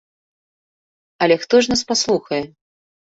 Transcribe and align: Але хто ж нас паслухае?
Але 1.25 1.35
хто 1.43 1.61
ж 1.67 1.71
нас 1.73 1.81
паслухае? 1.93 2.41